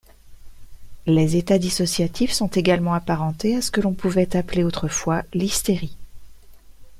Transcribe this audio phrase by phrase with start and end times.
[1.05, 5.95] Les états dissociatifs sont également apparentés à ce que l'on pouvait appeler autrefois l'hystérie.